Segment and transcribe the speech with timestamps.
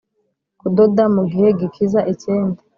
[0.59, 2.61] kudoda mugihe gikiza icyenda